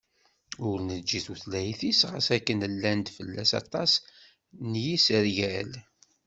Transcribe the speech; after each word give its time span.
Ur 0.67 0.77
neǧǧi 0.87 1.19
tutlayt-is 1.25 2.01
ɣas 2.11 2.27
akken 2.35 2.59
llan-d 2.73 3.07
fell-as 3.17 3.51
aṭas 3.61 3.91
n 4.69 4.71
yisergal. 4.85 5.71